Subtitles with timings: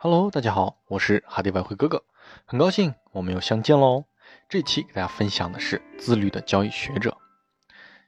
[0.00, 2.04] Hello，大家好，我是哈迪外汇哥哥，
[2.44, 4.04] 很高兴我们又相见喽。
[4.48, 7.18] 这期给大家分享的是自律的交易学者。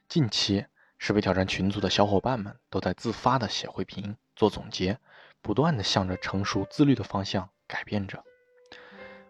[0.07, 0.65] 近期，
[0.97, 4.99] 十倍挑战群组的小伙伴们都在自发的写回评、做总结，
[5.41, 8.23] 不断的向着成熟自律的方向改变着。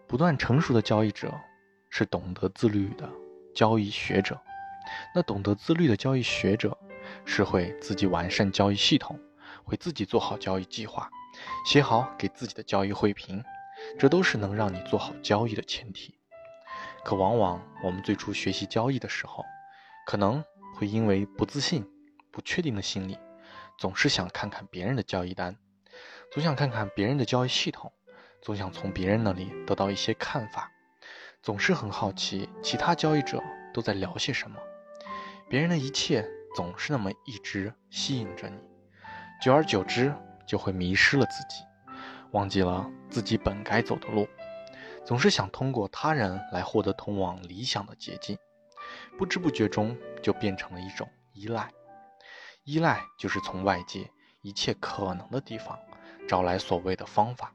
[0.06, 1.34] 不断成熟的交易者
[1.90, 3.10] 是懂得自律的
[3.56, 4.40] 交易学者。
[5.16, 6.78] 那懂得自律的交易学者
[7.24, 9.18] 是会自己完善交易系统，
[9.64, 11.10] 会自己做好交易计划。
[11.64, 13.42] 写好给自己的交易汇评，
[13.98, 16.14] 这都是能让你做好交易的前提。
[17.02, 19.42] 可往往我们最初学习交易的时候，
[20.06, 20.44] 可能
[20.76, 21.88] 会因为不自信、
[22.30, 23.18] 不确定的心理，
[23.78, 25.56] 总是想看看别人的交易单，
[26.30, 27.90] 总想看看别人的交易系统，
[28.42, 30.70] 总想从别人那里得到一些看法，
[31.42, 34.60] 总是很好奇其他交易者都在聊些什么，
[35.48, 38.58] 别人的一切总是那么一直吸引着你，
[39.42, 40.14] 久而久之。
[40.44, 41.64] 就会迷失了自己，
[42.32, 44.28] 忘记了自己本该走的路，
[45.02, 48.36] 总是想通过他人来获得通往理想的捷径，
[49.16, 51.70] 不知不觉中就变成了一种依赖。
[52.64, 54.10] 依赖就是从外界
[54.42, 55.78] 一切可能的地方
[56.28, 57.54] 找来所谓的方法，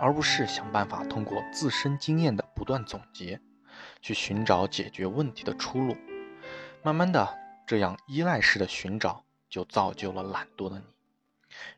[0.00, 3.40] 而不是想办法通过自身经验的不断总结，
[4.02, 5.96] 去寻找解决问题的出路。
[6.82, 7.28] 慢慢的，
[7.66, 10.84] 这样依赖式的寻找就造就了懒惰的你。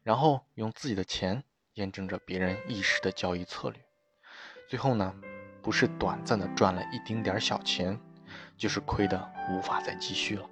[0.05, 3.84] 然后用自己的钱验证着别人一时的交易策略，
[4.69, 5.12] 最后呢，
[5.61, 7.98] 不是短暂的赚了一丁点小钱，
[8.56, 10.48] 就是亏的无法再继续了。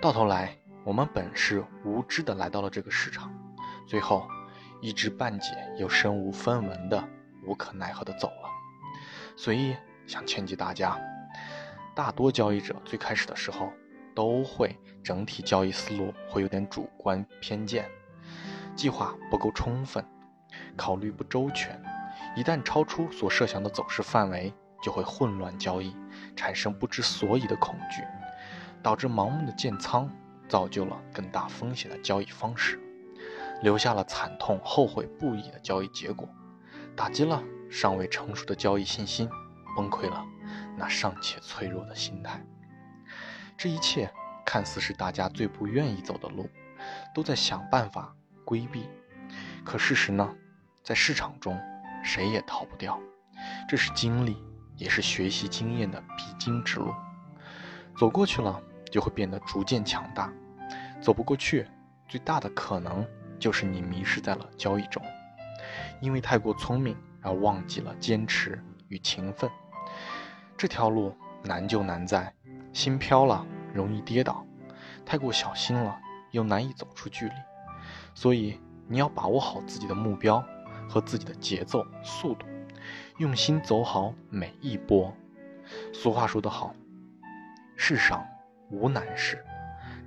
[0.00, 3.34] 到头来，我们本是无知的来到了这个市场，
[3.84, 4.28] 最后
[4.80, 7.02] 一知半解又身无分文的
[7.44, 8.48] 无可奈何的走了。
[9.36, 10.96] 所以想劝诫大家，
[11.96, 13.72] 大多交易者最开始的时候
[14.18, 17.88] 都会整体交易思路会有点主观偏见。
[18.74, 20.04] 计划不够充分，
[20.76, 21.80] 考虑不周全，
[22.34, 24.52] 一旦超出所设想的走势范围，
[24.82, 25.94] 就会混乱交易，
[26.34, 28.02] 产生不知所以的恐惧，
[28.82, 30.10] 导致盲目的建仓，
[30.48, 32.76] 造就了更大风险的交易方式，
[33.62, 36.28] 留下了惨痛后悔不已的交易结果，
[36.96, 37.40] 打击了
[37.70, 39.30] 尚未成熟的交易信心，
[39.76, 40.24] 崩溃了
[40.76, 42.44] 那尚且脆弱的心态。
[43.58, 44.08] 这一切
[44.46, 46.48] 看似是大家最不愿意走的路，
[47.12, 48.14] 都在想办法。
[48.44, 48.88] 规避，
[49.62, 50.34] 可事实呢，
[50.82, 51.60] 在市场中，
[52.02, 52.98] 谁也逃不掉。
[53.68, 54.42] 这是经历，
[54.74, 56.94] 也是学习经验的必经之路。
[57.94, 58.58] 走过去了，
[58.90, 60.32] 就会变得逐渐强大；
[61.02, 61.66] 走不过去，
[62.08, 63.06] 最大的可能
[63.38, 65.02] 就是你迷失在了交易中，
[66.00, 69.50] 因为太过聪明而忘记了坚持与勤奋。
[70.56, 71.14] 这条路
[71.44, 72.32] 难就难在
[72.72, 74.44] 心飘了，容易跌倒；
[75.04, 75.98] 太过小心了，
[76.30, 77.32] 又难以走出距离。
[78.14, 80.44] 所以你要把握好自己的目标
[80.88, 82.46] 和自己的节奏、速度，
[83.18, 85.14] 用心走好每一波。
[85.92, 86.74] 俗话说得好，
[87.76, 88.26] 世上
[88.70, 89.44] 无难事，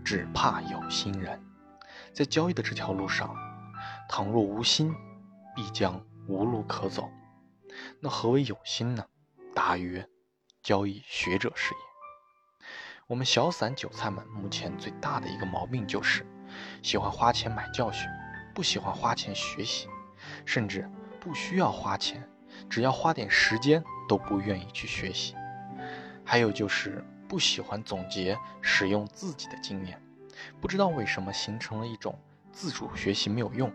[0.03, 1.41] 只怕有心人。
[2.13, 3.35] 在交易的这条路上，
[4.09, 4.94] 倘若无心，
[5.55, 7.09] 必将无路可走。
[8.00, 9.05] 那何为有心呢？
[9.53, 10.07] 答曰
[10.63, 11.91] 交易学者是也。
[13.11, 16.25] 我们小散韭菜们目前最大的一个毛病就是。
[16.81, 18.07] 喜欢花钱买教训，
[18.55, 19.89] 不喜欢花钱学习，
[20.45, 20.89] 甚至
[21.19, 22.25] 不需要花钱，
[22.69, 25.35] 只要花点时间都不愿意去学习。
[26.23, 30.01] 还有就是不喜欢总结使用自己的经验，
[30.61, 32.17] 不知道为什么形成了一种
[32.53, 33.69] 自主学习没有用，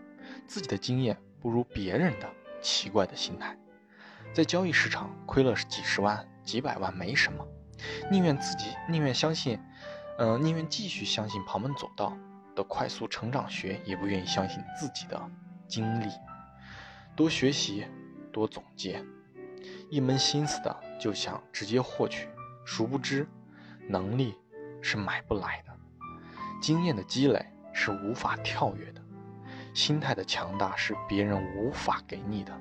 [0.47, 2.27] 自己的经验不如别人的
[2.63, 3.55] 奇怪的心态。
[4.33, 7.47] 在交易市场亏了几十万、几百万没什么，
[8.11, 9.61] 宁愿自己宁愿相信，
[10.19, 12.17] 嗯，宁愿继续相信旁门左道。
[12.57, 15.31] 的快速成长学也不愿意相信自己的
[15.69, 16.11] 经历，
[17.15, 17.87] 多学习，
[18.33, 19.05] 多总结，
[19.91, 22.31] 一门心思的就想直接获取，
[22.65, 23.29] 殊不知，
[23.87, 24.35] 能力
[24.81, 25.73] 是买不来的，
[26.59, 27.45] 经验的积累
[27.75, 29.03] 是无法跳跃的，
[29.75, 32.59] 心态的强大是别人无法给你的，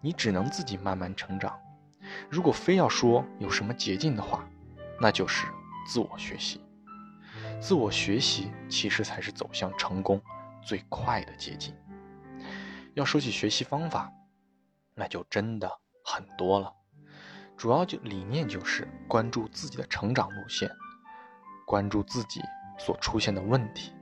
[0.00, 1.54] 你只能自己慢慢成长。
[2.28, 4.48] 如果非要说有什么捷径的话，
[5.00, 5.46] 那就是
[5.86, 6.60] 自我学习。
[7.60, 10.20] 自我学习其实才是走向成功
[10.62, 11.74] 最快的捷径。
[12.94, 14.12] 要说起学习方法，
[14.94, 15.70] 那就真的
[16.04, 16.72] 很多了。
[17.56, 20.70] 主要就理念就是关注自己的成长路线，
[21.66, 22.42] 关注自己
[22.78, 23.92] 所出现的问题，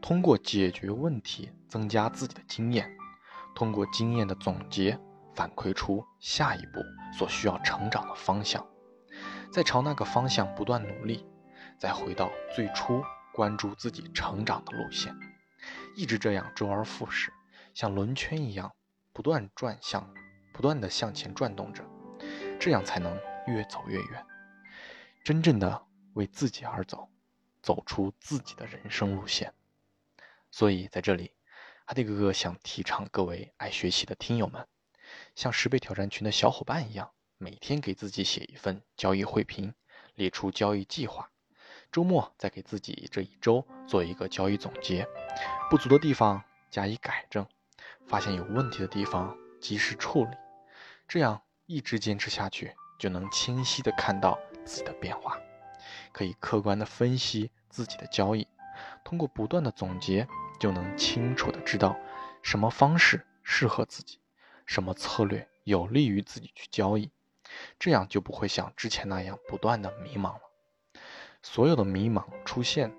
[0.00, 2.90] 通过解决问题增加自己的经验，
[3.54, 4.98] 通过经验的总结
[5.40, 6.84] 反馈出下一步
[7.16, 8.62] 所需要成长的方向，
[9.50, 11.26] 再朝那个方向不断努力。
[11.78, 13.02] 再回到最初
[13.32, 15.18] 关注自己成长的路线，
[15.96, 17.32] 一直这样周而复始，
[17.72, 18.70] 像轮圈一样
[19.14, 20.12] 不断转向，
[20.52, 21.82] 不断的向前转动着，
[22.60, 24.26] 这样才能越走越远，
[25.24, 27.08] 真正的为自己而走，
[27.62, 29.54] 走出自己的人生路线。
[30.50, 31.32] 所以在这里，
[31.86, 34.68] 阿迪哥哥想提倡各位爱学习的听友们，
[35.34, 39.74] 像十倍挑战群的小伙伴一样，每天给自己写一份交易汇评，
[40.14, 41.30] 列出交易计划，
[41.90, 45.06] 周末再给自己这一周做一个交易总结，
[45.70, 47.46] 不足的地方加以改正，
[48.06, 50.30] 发现有问题的地方及时处理，
[51.08, 55.38] 这样一直坚持下去，就能清晰的看到自己的变化，
[56.12, 58.46] 可以客观的分析自己的交易，
[59.04, 60.28] 通过不断的总结。
[60.60, 61.96] 就能清楚的知道
[62.42, 64.19] 什么方式适合自己，
[64.70, 67.10] 什么策略有利于自己去交易，
[67.80, 70.42] 这样就不会像之前那样不断的迷茫了。
[71.42, 72.94] 所有的迷茫出现，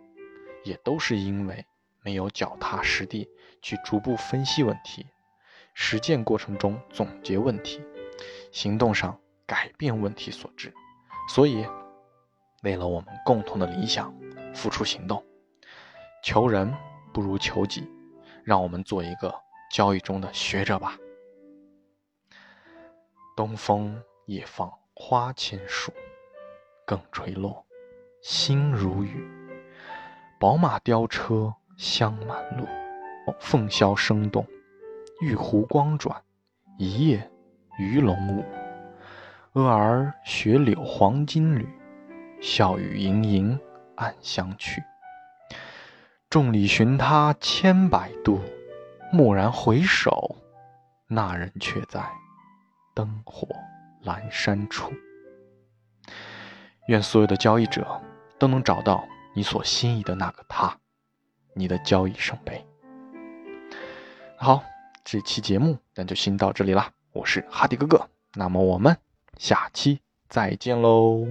[0.66, 1.66] 也都是因为
[2.02, 3.30] 没有脚踏实地
[3.62, 5.08] 去逐步分析问题，
[5.74, 7.82] 实践过程中总结问题，
[8.52, 10.74] 行动上改变问题所致。
[11.30, 11.66] 所以，
[12.64, 14.14] 为了我们共同的理想，
[14.54, 15.26] 付出行动，
[16.22, 16.76] 求人。
[17.14, 17.90] 不如求己，
[18.44, 19.34] 让我们做一个
[19.70, 20.98] 交易中的学者吧。
[23.42, 25.92] 东风夜放花千树，
[26.86, 27.66] 更吹落，
[28.22, 29.28] 星如雨。
[30.40, 32.68] 宝马雕车香满路，
[33.40, 34.46] 凤箫声动，
[35.22, 36.22] 玉壶光转，
[36.78, 37.32] 一夜
[37.80, 38.46] 鱼龙舞。
[39.54, 41.68] 蛾儿雪柳黄金缕，
[42.40, 43.60] 笑语盈盈
[43.96, 44.84] 暗香去。
[46.30, 48.40] 众里寻他千百度，
[49.12, 50.36] 蓦然回首，
[51.08, 52.08] 那人却在
[52.94, 53.48] 灯火
[54.04, 54.92] 阑珊处。
[56.88, 58.02] 愿所有的交易者
[58.40, 60.76] 都能找到你所心仪的那个他，
[61.54, 62.66] 你的交易圣杯。
[64.38, 64.64] 好，
[65.04, 66.92] 这期节目咱就先到这里啦。
[67.12, 68.98] 我是哈迪哥哥，那么我们
[69.38, 71.28] 下期再见喽。